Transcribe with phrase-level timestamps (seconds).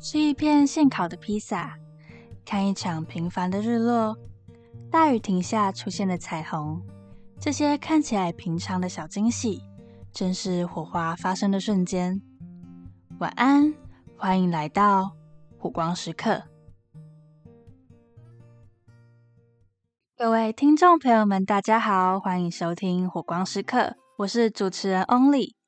[0.00, 1.78] 吃一片现烤的披萨，
[2.42, 4.16] 看一场平凡的日落，
[4.90, 6.80] 大雨停下出现的彩虹，
[7.38, 9.62] 这些看起来平常的小惊喜，
[10.10, 12.22] 正是火花发生的瞬间。
[13.18, 13.74] 晚安，
[14.16, 15.10] 欢迎来到
[15.58, 16.44] 火光时刻。
[20.16, 25.59] 各位听众朋友们，大家好，欢迎收听火光时刻，我是主持人 Only。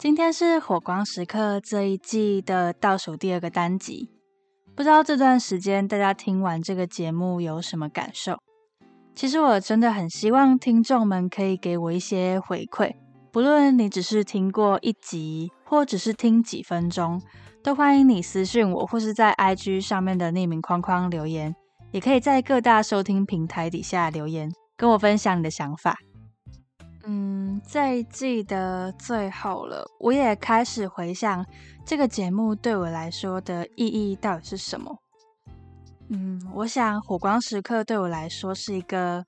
[0.00, 4.08] 今天是《火光时刻》这一季的倒数第二个单集，
[4.74, 8.38] 不知道这段时间大家听完这个节目有什么感受？
[9.14, 12.94] 其实我真的很希望听众们可以给我一些回馈，
[13.30, 17.20] 不论你只是听过一集，或只是听几分钟，
[17.62, 21.54] 都欢迎你私信我，或是在 IG 上面的匿名框框留言，
[21.92, 25.98] 也可以在各大收听平台底下留言，跟我分享你的想法。
[27.04, 31.44] 嗯，这一季的最后了，我也开始回想
[31.84, 34.94] 这个节目对我来说的意义到底是什么。
[36.10, 39.24] 嗯，我想火光时刻对我来说是一个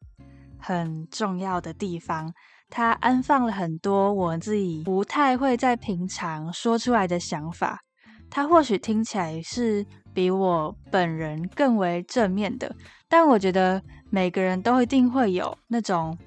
[0.58, 2.30] 很重要的地方，
[2.69, 7.80] 它安放了很多我自己不太会在平常说出来的想法。
[8.28, 12.74] 它或许听起来是比我本人更为正面的，
[13.08, 16.18] 但我觉得每个人都一定会有那种。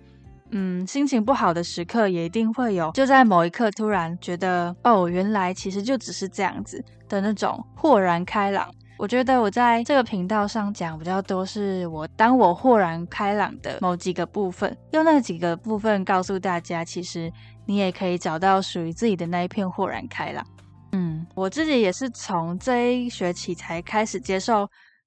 [0.58, 8.73] 嗯，心情不好的时刻也一定会有，就在某一刻突然觉得，哦，原来其实就只是这样子的那种豁然开朗。
[8.97, 17.30] 我觉得我在这个频道上讲比较多，是我当我豁然开朗的某几个部分，用那几个部分告诉大家，其实
[17.66, 20.42] 你也可以找到属于自己的那一片豁然开朗。
[20.94, 24.66] 嗯，我自己也是从这一学期才开始接受。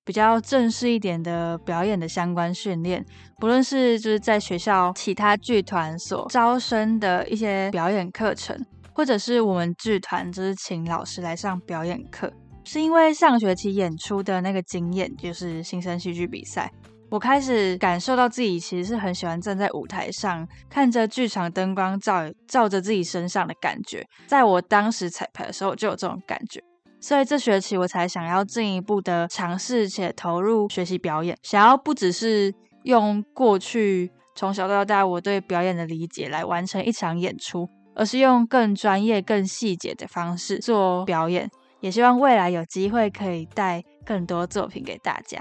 [0.08, 3.04] 比较正式一点的表演的相关训练，
[3.36, 8.58] 不论是就是在学校其他剧团所招生的一些表演课程，
[8.94, 12.32] 或者是我们剧团就是请老师来上表演课，
[12.64, 16.72] 是因为上学期演出的那个经验，就是新生戏剧比赛，
[17.10, 26.64] 我开始感受到自己其实是很喜欢站在舞台上，看着剧场灯光照照着自己身上的感觉，在我当时彩排的时候就有这种感觉。
[27.00, 41.48] 所以这学期我才想要进一步的尝试且投入学习表演，想要不只是用过去从小到大我对表演的理解来完成一场演出，而是用更专业、更细节的方式做表演，
[41.80, 45.40] 也希望未来有机会可以带更多作品给大家。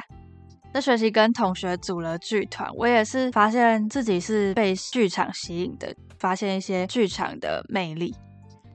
[0.74, 8.13] 这学期跟同学组了剧团，我也是发现自己是被剧场吸引的，发现一些剧场的魅力。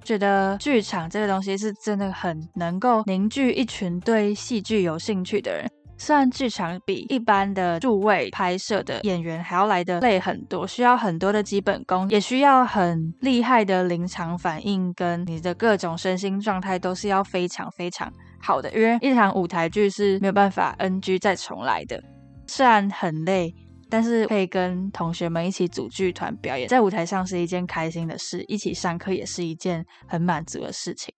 [0.05, 5.71] 觉得剧场这个东西是真的很能够凝聚一群对戏剧有兴趣的人。
[5.97, 18.69] 虽然剧场比一般的数位拍摄的演员还要来的累很多，需要很多的基本功，也需要很厉害的临场反应，跟你的各种身心状态都是要非常非常好的。
[18.73, 22.03] 因为一场舞台剧是没有办法 NG 再重来的，
[22.49, 23.55] 虽然很累。
[23.93, 31.13] 但是可以跟同学们一起组剧团表演，在舞台上是一件开心的事，一起上课也是一件很满足的事情。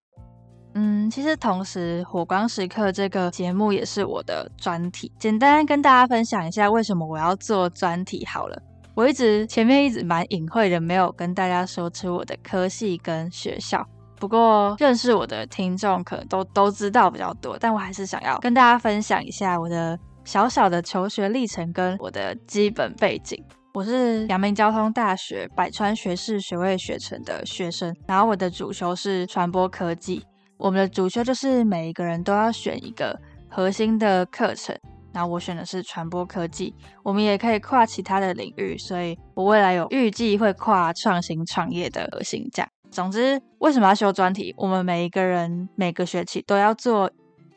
[0.74, 8.60] 嗯，其实同时《火光时刻》这个节目也是我的专题，简单跟大家分享一下为什么我要做专题好了。
[8.96, 13.86] 我一直前面一直蛮隐晦的，没有跟大家说出我的科系跟学校，
[14.18, 19.96] 不过认识我的听众可能都都知道比较多，但我还是想要跟大家分享一下我的。
[20.24, 23.38] 小小的求学历程跟我的基本背景，
[23.74, 30.24] 我是阳明交通大学百川学士学位学程的学生，然后我的主修是传播科技。
[30.56, 33.20] 我们的主修就是每一个人都要选一个
[33.50, 34.74] 核心的课程，
[35.12, 36.74] 然后我选的是传播科技。
[37.02, 42.68] 我们也可以跨其他的领域，所以我未来有预计会跨创新创业的核心这样。
[42.90, 44.54] 总之，为什么要修专题？
[44.56, 47.10] 我们每一个人每个学期都要做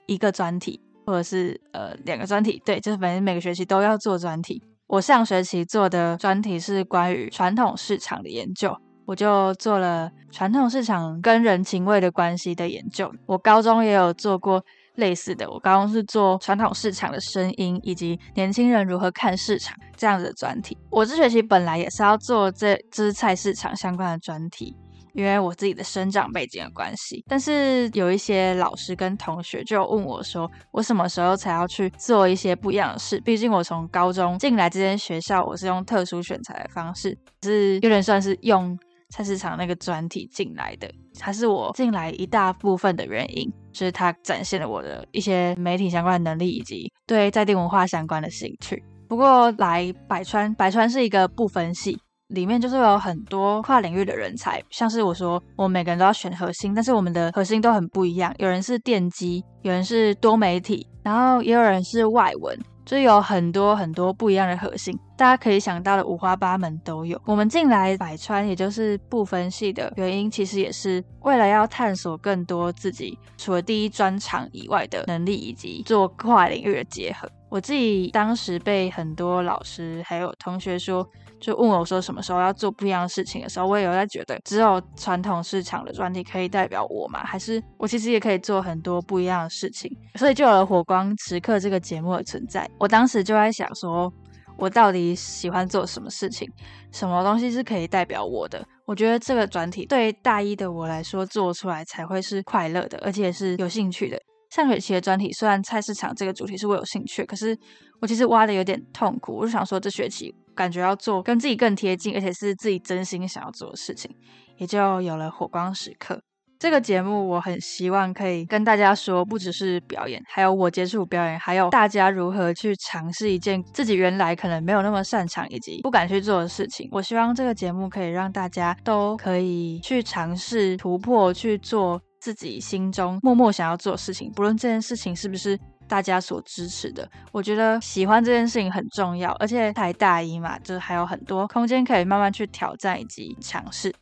[0.05, 0.81] 一个专题。
[1.07, 4.61] 或者是呃两个专题，对，就是反正每个学期都要做专题。
[4.87, 8.75] 我上学期做的专题是关于传统市场的研究，
[9.05, 13.09] 我就做了传统市场跟人情味的关系的研究。
[13.25, 14.61] 我高中也有做过
[14.95, 20.77] 类似的，我高中是做传统市场的声音以及年轻人如何看市场这样子的专题。
[20.89, 24.75] 我这学期本来也是要做这这菜市场相关的专题。
[25.17, 33.19] 因为我自己的生长背景的关系，但是有一些老师跟同学就问我说，我什么时候才要去做一些不一样的事？
[33.21, 38.77] 毕竟我从高中进来这间学校，我是用特殊选材的方式，是有点算是用
[39.09, 40.87] 菜市场那个专题进来的，
[41.19, 48.83] 它是我进来一大部分的原因，就是它展现了我的一些媒体相关的能力以及对在地文化相关的兴趣。
[49.09, 51.97] 不过来百川，百川是一个不分系。
[52.29, 58.33] 里面就是有很多跨领域的人才，像是我说，我们每个人都要选核心，但是我们的核心都很不一样。
[58.37, 64.93] 有人是电机，有人是多媒体，然后也有人是外文，就有很多很多不一样的核心。
[65.17, 67.19] 大家可以想到的五花八门都有。
[67.25, 77.27] 我们进来百川，也就是不分系的原因，其实也是为了要探索更多自己除了第一专长以外的能力，以及做跨领域的结合。
[77.49, 81.05] 我自己当时被很多老师还有同学说。
[81.39, 87.23] 就问我说什么时候要做不一样的事情的时候，我也有在觉得，只有传统市场的专题可以代表我吗？
[87.23, 89.87] 还是我其实也可以做很多不一样的事情？
[90.15, 92.67] 所以就有了火光时刻这个节目的存在。
[92.79, 94.11] 我当时就在想说，
[94.57, 96.49] 我到底喜欢做什么事情？
[96.91, 98.65] 什么东西是可以代表我的？
[98.85, 104.17] 我觉得这个专题对大一的我来说做出来才会是快乐的，而且是有兴趣的。
[104.49, 107.57] 上学期的专题虽然菜市场这个主题是我有兴趣，可是
[108.01, 109.35] 我其实挖的有点痛苦。
[109.35, 110.33] 我就想说这学期。
[110.55, 114.09] 感觉要做跟自己更贴近，而且是自己真心想要做的事情，
[114.57, 116.19] 也就有了火光时刻
[116.59, 117.27] 这个节目。
[117.27, 126.87] 我很希望可以跟大家说，不只是表演，还有我接触表演，还有大家如何去尝试一件自己原来可能没有那么擅长以及不敢去做的事情。
[126.91, 135.59] 我希望这个节目可以让大家都可以去尝试突破，去做自己心中默默想要做的事情，不论这件事情是不是。
[135.89, 143.95] 大家所支持的，我觉得喜欢这件事情很重要，而且才大一嘛，就是还有很多空间可以慢慢去挑战以及尝试。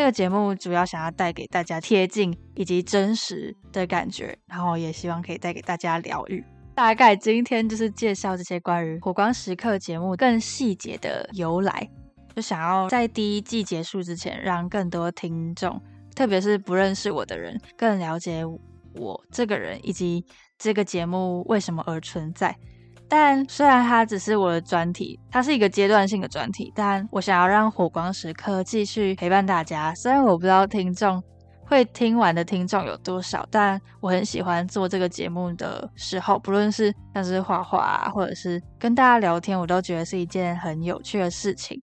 [0.00, 6.42] 这个节目主要想要带给大家贴近以及真实的感觉，然后也希望可以带给大家疗愈。
[6.74, 11.86] 大概今天就是介绍这些关于火光时刻节目更细节的由来，
[12.34, 15.78] 就想要在第一季结束之前，让更多听众，
[16.16, 18.42] 特别是不认识我的人，更了解
[18.94, 20.24] 我这个人以及。
[20.62, 22.54] 这个节目为什么而存在？
[23.10, 29.92] 但虽然它只是我的专题，它是一个阶段性的专题，但我想要让火光时刻继续陪伴大家。
[29.96, 31.20] 虽然我不知道听众
[31.66, 41.82] 会听完的听众有多少，但我很喜欢做这个节目的时候，不论是像是画画啊，或者是跟大家聊天，我都觉得是一件很有趣的事情。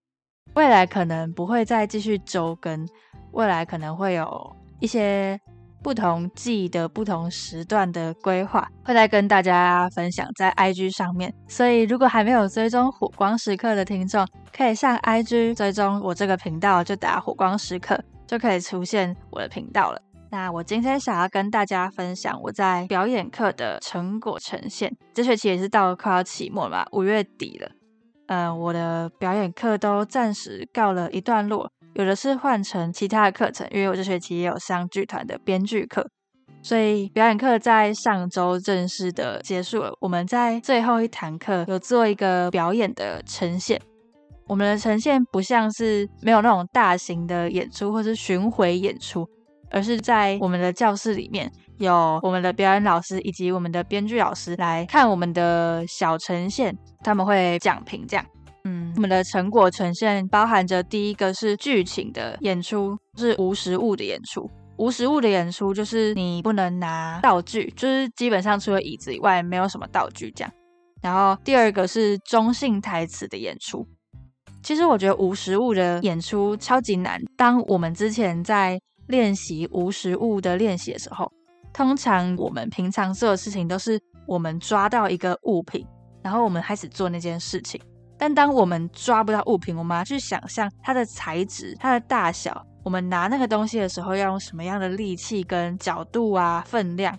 [0.53, 2.88] 未来可能不会再继续周更，
[3.33, 5.38] 未来可能会有一些。
[5.81, 11.33] 不同季的不同时段的规划，会再跟大家分享在 IG 上面。
[11.47, 20.01] 所以，如果还没有追踪火光时刻的听众，可以上 IG 追踪我这个频道，就打火光时刻，就可以出现我的频道了。
[20.29, 24.94] 那我今天想要跟大家分享我在表演课的成果呈现。
[25.13, 27.71] 这学期也是到了快要期末了嘛，五月底了。
[28.27, 31.71] 嗯，我的表演课都暂时告了一段落。
[31.97, 36.07] 有的是换成其他的课程，因为我这学期也有上剧团的编剧课，
[36.61, 39.91] 所以表演课在上周正式的结束了。
[39.99, 43.81] 我们在最后一堂课有做一个表演的呈现，
[44.45, 49.27] 我们的呈现不像是没有那种大型的演出或是巡回演出，
[49.71, 58.23] 而是在我们的教室里面有我们的表演老师以及我们的编剧老师来看我们的小呈现，他们会讲评这样。
[58.68, 64.50] 嗯，我们的成果呈现包含着第一个是剧情的演出，是无实物的演出。
[64.75, 70.52] 无实物的演出就是你不能拿道具，就是基本上除了椅子以外没有什么道具这样。
[71.02, 73.88] 然后第二个是中性台词的演出。
[74.62, 77.22] 其实我觉得无实物的演出超级难。
[77.38, 78.78] 当我们之前在
[79.08, 81.31] 练习无实物的练习的时候，
[81.72, 85.86] 通常我们平常做的事情都是我们抓到一个物品，
[86.21, 87.80] 然后我们开始做那件事情。
[88.18, 92.66] 但当我们抓不到物品，我们要去想象它的材质、它的大小。
[92.83, 97.18] 我们拿那个东西的时候，要用什么样的力气跟角度啊、分量？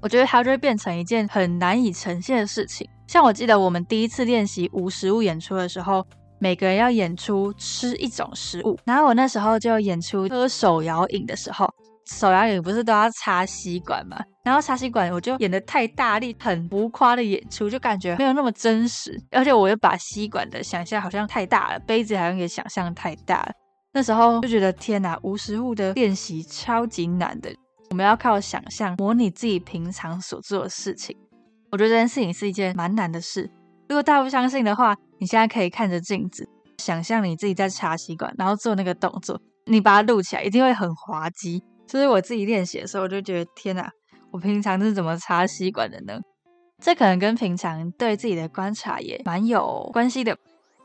[0.00, 2.88] 我觉得它就会变成一件很难以呈现的事情。
[3.06, 6.06] 像我记得我们第一次练习无实物演出的时候，
[6.38, 11.68] 每个人要演出吃一种食物，然后我那时候就演出喝手摇饮的时候。
[12.10, 14.16] 手摇饮不是都要插吸管吗？
[14.48, 19.20] 然后插吸管我就演的太大力，很浮夸的演出，就感觉没有那么真实。
[19.30, 23.52] 而且我又把吸管的想象好像太大了，杯子好像也想象太大了。
[23.92, 27.50] 那时候就觉得天哪，无实物的练习超级难的。
[27.90, 31.14] 我们要靠想象模拟自己平常所做的事情。
[31.70, 33.50] 我觉得这件事情是一件蛮难的事。
[33.86, 41.62] 如果大家不相信的话，你现在可以看着镜子，想象你自己在插吸管，然后做那个动作，你把它录起来，一定会很滑稽。
[41.86, 43.90] 所以我自己练习的时候，我就觉得天哪，
[44.38, 46.20] 平常是怎么插吸管的呢？
[46.80, 50.36] 这可能跟平常对自己的观察也蛮有关系的，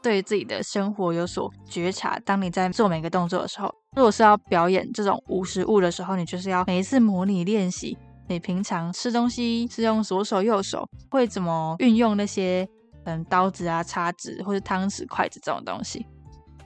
[0.01, 2.19] 对自己的生活有所觉察。
[2.25, 7.95] 当你在做每个动作的时候，如果是要表演这种无实物的时候，你就是要每一次模拟练习，
[8.27, 12.67] 你平常吃东西是用左手右手，会怎么运用那些
[13.03, 16.03] 嗯刀子啊、叉子或者汤匙、筷子这种东西。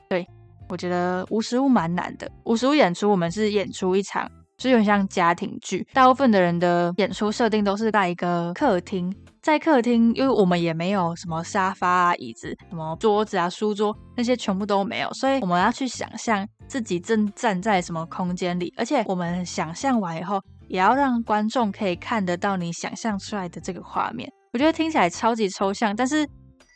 [0.08, 0.25] 对
[0.70, 2.32] 我觉得无实物蛮难的。
[2.46, 5.88] 无实物演出，我们是演出一场，就有点像家庭剧。
[5.94, 24.28] 大部分的人的演出设定都是在一个客厅，在客厅，因为我们也没有什么沙发啊、椅子、什么桌子啊、书桌那些全部都没有，所以我们要去想象自己正站在什么空间里，而且我们想象完以后，也要让观众可以看得到你想象出来的这个画面。
[24.54, 26.28] 我觉得听起来超级抽象，但是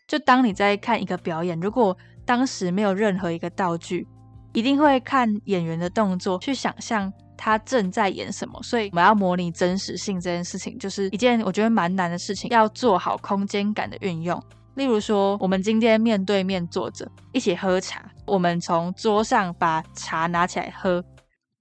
[0.07, 4.07] 就当你在看一个表演，如果当时没有任何一个道具，
[4.53, 8.61] 一定会看演员的动作去想象他正在演什么。
[8.61, 14.41] 所以我们要模拟真实性这件事情，就是一件我觉得蛮难的事情，要做好空间感的运用。
[14.75, 21.03] 例如说，我们今天面对面坐着一起喝茶，我们从桌上把茶拿起来喝，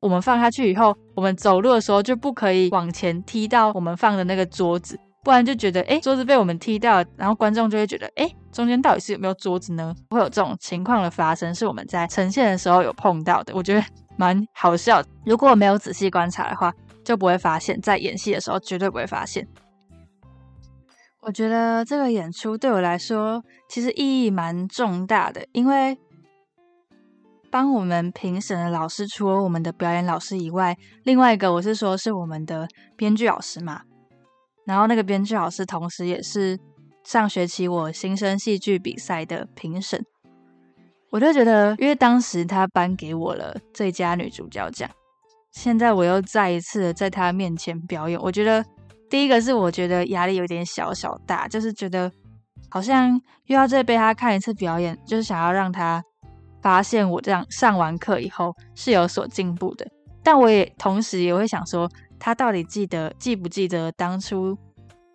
[0.00, 5.00] 我们放下去以后，我们走路的时候就不可以往前踢到我们放的那个桌子。
[5.22, 9.94] 不然就觉得，哎，桌子被我们踢掉，然后观众就会觉得，哎，中间到底是有没有桌子呢？
[10.08, 13.84] 会有这种情况的发生，是我们在呈现的时候有碰到的，我觉得
[14.16, 15.02] 蛮好笑。
[15.24, 16.72] 如果我没有仔细观察的话，
[17.04, 19.46] 就不会发现，在演戏的时候绝对不会发现。
[21.22, 25.98] 我觉得这个演出对我来说其实意义蛮重大的，因为
[27.50, 33.82] 帮我们评审的老师除了我们的表演老师以外，另外一个我是说是我们的编剧老师嘛。
[34.64, 36.58] 然后那个编剧老师，同时也是
[37.04, 40.04] 上学期我新生戏剧比赛的评审，
[41.10, 44.88] 我就觉得，因为当时他颁给我了最佳女主角奖，
[45.52, 48.64] 现在我又再一次在他面前表演，我觉得
[49.08, 52.10] 第一个是我觉得压力有点小小大，就是觉得
[52.68, 56.02] 好像又要再被他看一次表演，就是想要让他
[56.62, 59.86] 发现我这样上完课以后是有所进步的，
[60.22, 61.90] 但我也同时也会想说。
[62.22, 64.54] 他到底记得记不记得当初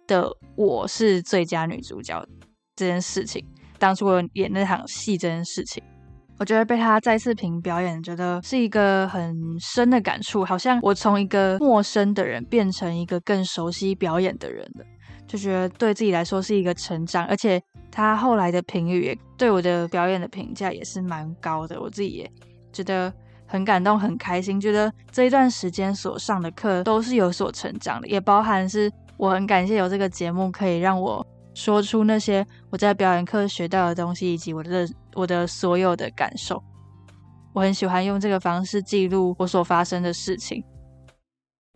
[0.07, 2.19] 的我是最佳女主角
[2.75, 3.45] 这件事情？
[3.77, 5.83] 当初我演那场戏这件事情，
[6.37, 14.85] 我觉得被他再次评表演，觉得是一个很深的感触，好像我从一个陌生的人变成一个更熟悉表演的人了，
[15.27, 17.25] 就觉得对自己来说是一个成长。
[17.25, 22.31] 而且他后来的评语也对我的表演的评价也是蛮高的，我自己也
[22.71, 23.13] 觉得。
[23.47, 31.25] 很感动，很开心，觉得这一段时间所上的课都是有所成长的，也包含是我很感谢有这个节目，可以让我
[31.55, 36.61] 说出那些我在表演课学到的东西，以及我的我的所有的感受。
[37.53, 40.63] 我很喜欢用这个方式记录我所发生的事情。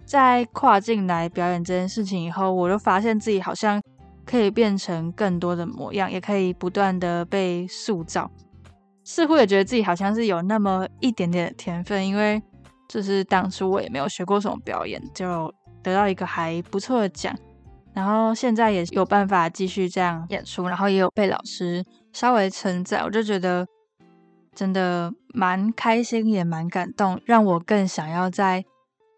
[0.05, 3.81] 在跨境来表演这件事情以后，我就发现自己好像
[4.25, 8.29] 可以变成更多的模样，也可以不断的被塑造。
[9.05, 12.41] 似乎也觉得自己好像是有那么一点点的天分，因为
[12.89, 17.33] 就是当初我也没有学过什么表演，就得到一个还不错的奖，
[17.93, 23.65] 然后现在也有办法继续这样演出，然后也有被老师稍微称赞，我就觉得
[24.55, 28.63] 真的蛮开心，也蛮感动，让我更想要在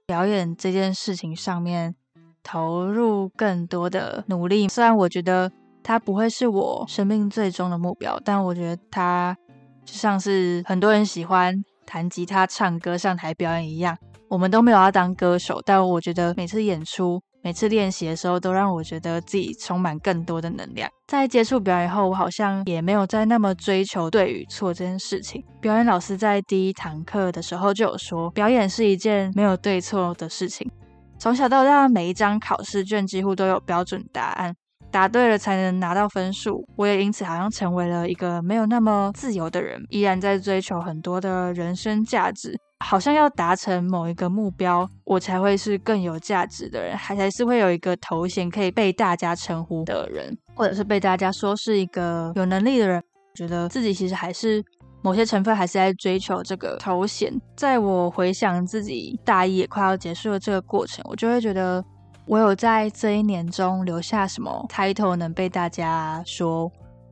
[0.06, 1.96] 表演这件事情上面
[2.44, 4.68] 投入更多的努力。
[4.68, 5.52] 虽然我觉得
[5.84, 9.36] 它不会是我生命最终的目标，但我觉得它。
[9.84, 13.98] 就像是很多人喜欢弹吉他、唱歌、上台表演一样，
[14.30, 20.90] 我们都没有要当歌手，但我觉得每次演出、每次练习的时候，都让我觉得自己充满更多的能量。
[21.08, 25.44] 在接触表演后，我好像也没有再那么追求对与错这件事情。
[25.60, 30.70] 表演老师在第一堂课的时候就有说，表演是一件没有对错的事情。
[31.18, 34.56] 从小到大，每一张考试卷几乎都有标准答案。
[34.92, 53.02] 答对了才能拿到分数，我也因此好像成为了一个没有那么自由的人，依然在追求很多的人生价值，好像要达成某一个目标，我才会是更有价值的人，还才是会有一个头衔可以被大家称呼的人，或者是被大家说是一个有能力的人。
[53.34, 54.62] 觉得自己其实还是
[55.02, 57.32] 某些成分还是在追求这个头衔。
[57.56, 61.84] 在我回想自己大一也快要结束的这个过程，我就会觉得。
[62.28, 66.72] 我有在这一年中留下什么 title 能被大家说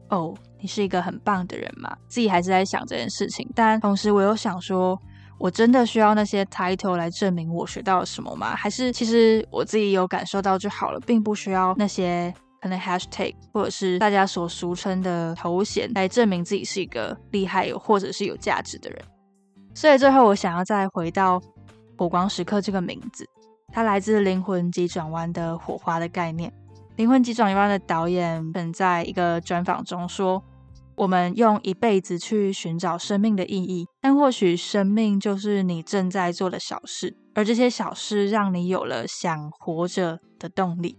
[0.09, 1.93] 哦，你是一个很棒的人吗？
[2.07, 4.97] 自己还是在想这件事情，但同时我又想说，
[5.39, 8.55] 我真的需要那些 title 来证明我学到了什么吗？
[8.55, 19.01] 还是其实我自己有感受到就好了，并不需要那些可能 hashtag 或者是大家所俗称的头衔来证明自己是一个厉害或者是有价值的人。
[19.73, 21.41] 所以最后我想要再回到
[21.97, 23.25] 火光时刻这个名字。
[23.71, 26.51] 它来自灵魂急转弯的火花的概念。
[26.95, 30.43] 灵魂急转弯的导演本在一个专访中说
[30.99, 40.97] ：“我们用一辈子去寻找生命的意义，但或许生命就是你正在做的小事，而这些小事让你有了想活着的动力。”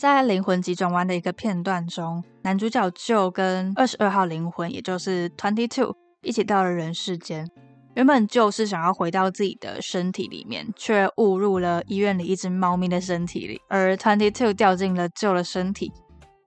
[0.00, 7.46] 在灵魂急转弯的一个片段中，男主角就跟二十二号灵魂，也就是 Twenty Two，一起到了人世间。
[7.94, 15.92] 原本就是想要回到自己的身体里面，却误入了医院里一只猫咪的身体里，而 Twenty Two 掉进了 Joe 的身体。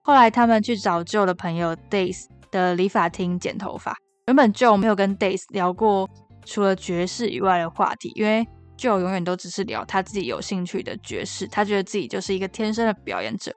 [0.02, 2.24] 后来他们去找 Joe 的朋友 Days
[2.56, 3.96] 的理发厅剪头发。
[4.26, 6.08] 原本 Joe 没有跟 Days 聊过
[6.44, 8.46] 除了爵士以外的话题，因为
[8.76, 13.52] Joe 永远都只是聊他自己有兴趣的爵士，他觉得自己就是一个天生的表演者。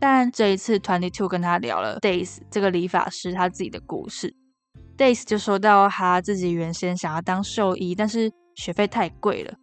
[0.00, 4.34] 但这一次 Twenty Two 跟他聊了 Days 这个理发师他自己的故事。
[4.96, 9.54] Days 就说到他自己原先想要当兽医，但是学费太贵了。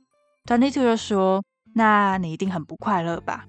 [0.46, 1.44] Twenty Two 就说
[1.75, 3.46] ：“那你一定很不快乐吧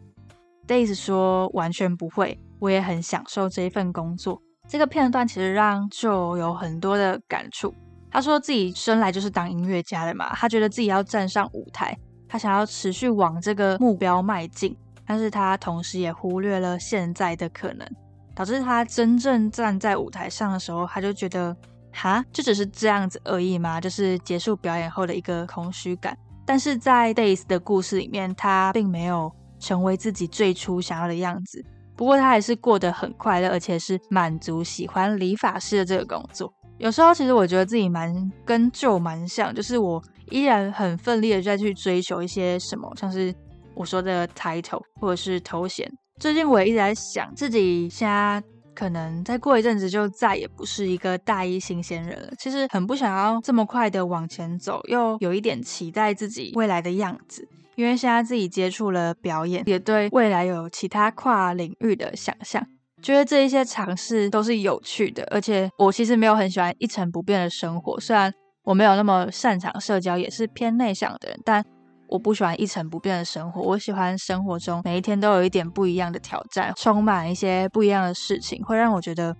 [0.67, 7.75] ？”Days 说：“完全不会，我也很享受这一份工作。”这个片段其实让 Joe 有很多的感触。
[8.09, 11.99] 他说自己生来就是当音乐家的嘛，他觉得自己要站上舞台，
[12.29, 17.85] 他想要持续往这个目标迈进，但是他同时也忽略了现在的可能，
[18.33, 21.57] 导致他真正站在舞台上的时候，他就觉得。
[21.93, 23.81] 哈，就只是这样子而已嘛？
[23.81, 26.17] 就是结束表演后的一个空虚感。
[26.47, 31.61] 但是在 Days 的故事里面，他并没有成为自己最初想要的样子。
[32.01, 36.51] 不过他还是过得很快乐，而且是满足喜欢理发师的这个工作。
[36.79, 43.35] 有时候其实我觉得自己蛮跟旧蛮像，就是我依然很奋力的在去追求一些什么，像是
[43.75, 45.87] 我说的 title 或者是头衔。
[46.19, 48.43] 最近我也一直在想自己现在。
[48.73, 52.33] 可能再过一阵子就再也不是一个大一新鲜人了。
[52.39, 57.47] 其实很不想要这么快的往前走，又有一点期待自己未来的样子。
[57.77, 62.67] 因为现在自己接触了表演，也对未来有其他跨领域的想象，
[63.03, 65.27] 觉得这一些尝试都是有趣的。
[65.31, 68.33] 而且我其实没有很喜欢一成不变的生活，虽然
[68.65, 71.65] 我没有那么擅长社交，也是偏内向的人，但。
[72.13, 79.37] 我不喜欢一成不变的生活，我喜欢生活中每一天都有一点不一样的挑战，充满一些不一样的事情，会让我觉得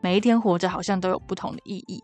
[0.00, 2.00] 每一天活着好像都有不同的意义。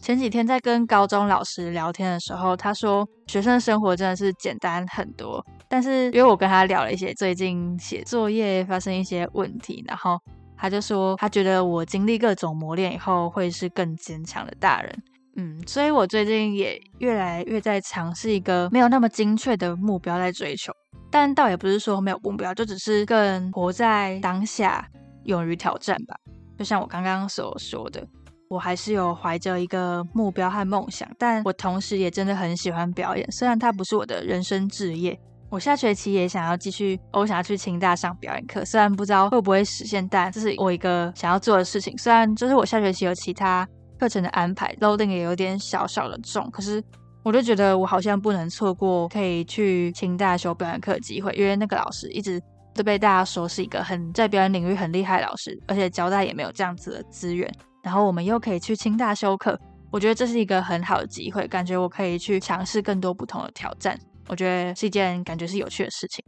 [0.00, 10.18] 前几天在跟高中老师聊天的时候，他说学生生活真的是简单很多，但是因为我跟他聊了一些最近写作业发生一些问题，然后
[10.56, 15.02] 他就说他觉得我经历各种磨练以后会是更坚强的大人。
[15.36, 20.72] 嗯，所以我最近也越来越在尝试一个没有那么精确的目标在追求，
[21.10, 24.88] 但倒也不是说没有目标，就只是更活在当下，
[25.24, 26.16] 勇于挑战吧。
[26.58, 28.06] 就像我刚刚所说的，
[28.50, 35.16] 我还是有怀着一个目标和梦想，但我同时也真的很喜欢表演，虽然它不是我的人生志业。
[35.48, 41.96] 我下学期也想要继续，我想要去清大上表演课，虽然不知道会不会实现，但这是我一个想要做的事情。
[41.96, 43.66] 虽然就是我下学期有其他。
[43.98, 46.82] 课程的安排 loading 也有点小小的重，可是
[47.22, 52.40] 我就觉得我好像不能错过可以去清大修表演课的机会，因为那个老师一直
[52.74, 57.46] 都被大家说是一个很在表演领域很厉害的老师，而且交大也没有这样子的资源，
[57.82, 59.58] 然后我们又可以去清大修课，
[59.90, 66.24] 我觉得这是一个很好的机会，感觉我可以去尝试更多不同的挑战，我觉得是一件感觉是有趣的事情。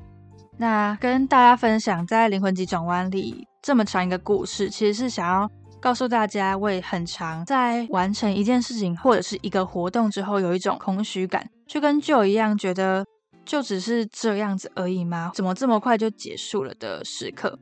[0.59, 5.51] 那跟大家分享在灵魂急转弯里这么长一个故事，其实是想要。
[5.81, 13.05] 告诉大家，我也很常在完成一件事情或者是一个活动之后，有一种空虚感，就跟旧一样，觉得
[13.45, 15.33] 就只是这样子而已吗？
[15.35, 17.59] 怎么这么快就结束了的时刻？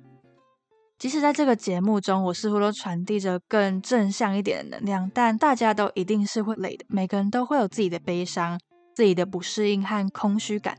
[1.00, 8.60] 即使在这个节目中，我似乎都传递着更正向一点的能量，但大家都一定是会累的，每个人都会有自己的悲伤、
[8.94, 10.76] 自己的不适应和空虚感。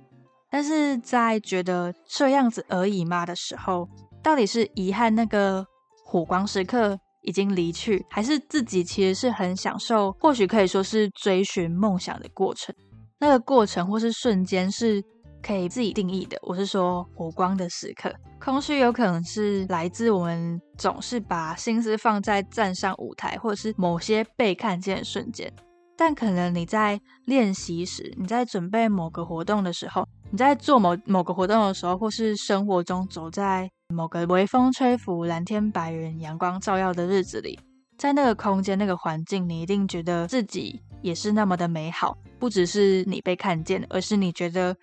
[0.51, 3.89] 但是在觉得这样子而已吗的时候，
[4.21, 5.65] 到底是遗憾那个
[6.05, 6.99] 火光时刻？
[7.23, 12.75] 已经离去，还是自己其实是很享受，或许可以说是追寻梦想的过程。
[13.19, 15.03] 那个过程或是瞬间是
[15.41, 16.37] 可以自己定义的。
[16.41, 25.51] 我是说火光的时刻，空虚有可能是来自我们总是把心思放在站上舞台，或者是某些被看见的瞬间。
[25.97, 33.69] 但可能你在练习时，你在准备某个活动的时候，你在做某某个活动的时候，或是生活中走在。
[33.93, 37.59] 某个微风吹拂、蓝天白云、阳光照耀的日子里，
[37.97, 42.17] 在那个空间、那个环境，你一定觉得自己也是那么的美好。
[42.39, 44.73] 不只是你被看见，而是你觉得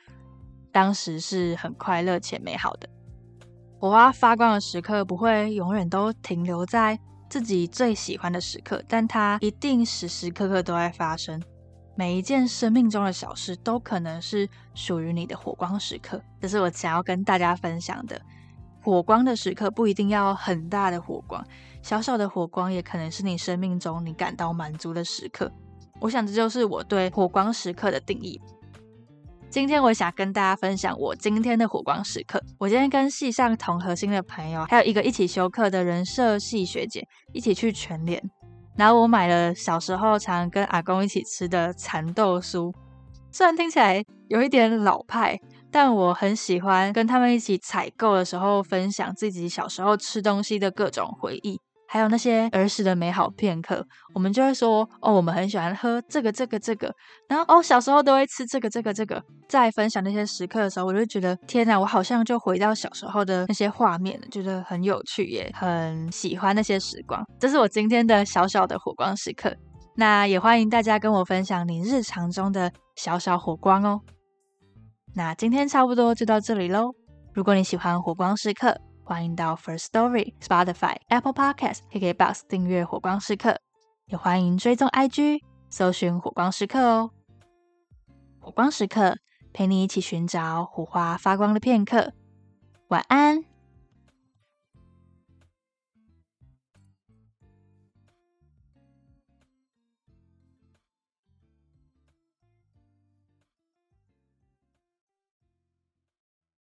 [0.78, 2.88] 当时是很快乐且美好的。
[3.80, 6.96] 火花发光的时刻不会永远都停留在
[7.28, 11.42] 自己最喜欢的时刻，但它一定时时刻刻都在发生。
[11.96, 16.22] 每一件生命中的小事都可能是属于你的火光时刻。
[16.40, 18.20] 这是我想要跟大家分享的。
[18.80, 21.44] 火光的时刻不一定要很大的火光，
[21.82, 25.50] 小小的火光也可能是你生命中你感到满足的时刻。
[26.00, 28.40] 我想这就是我对火光时刻的定义。
[29.50, 32.38] 今天我想跟大家分享我今天的火光时刻。
[32.58, 38.22] 我今天跟系上同核心的朋友，还有一个一起修课的人设系学姐一起去全联。
[38.76, 42.70] 然后我买了小时候常跟阿公一起吃的蚕豆酥，
[43.32, 45.40] 虽然听起来有一点老派，
[45.72, 51.58] 但我很喜欢跟他们一起采购的时候分享自己小时候吃东西的各种回忆。
[51.90, 53.82] 还有那些儿时的美好片刻，
[54.14, 56.94] 我们就会说哦，我们很喜欢喝这个、这个、这个，
[57.30, 59.24] 然后哦，小时候都会吃这个、这个、这个。
[59.48, 67.24] 在分享那些时刻的时候，我就觉得天哪，我好像就回到小时候的那些画面了，觉得很有趣，也很喜欢那些时光。
[67.40, 69.56] 这是我今天的小小的火光时刻。
[69.96, 74.00] 那也欢迎大家跟我分享你日常中的小小火光哦。
[75.14, 76.92] 那今天差不多就到这里喽。
[77.32, 83.50] 如果你喜欢火光时刻，欢迎到 First Story、Spotify、Apple Podcast、KKBox 订阅《火光时刻》，
[84.06, 87.11] 也欢迎追踪 IG，搜寻《火光时刻》哦。
[88.38, 89.16] 火光时刻，
[89.59, 92.12] 陪你一起寻找火花发光的片刻。
[92.90, 93.44] 晚安。